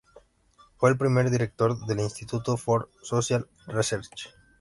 [0.77, 4.33] Fue el primer director del Institute for Social Research.